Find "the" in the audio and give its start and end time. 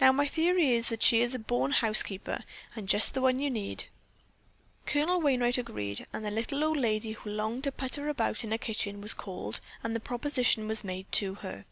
3.12-3.20, 6.24-6.30, 9.94-10.00